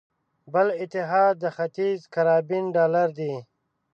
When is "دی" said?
3.19-3.33